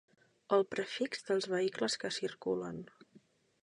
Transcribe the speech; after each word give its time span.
El 0.57 0.65
prefix 0.75 1.23
dels 1.29 1.49
vehicles 1.53 2.01
que 2.05 2.15
circulen. 2.19 2.85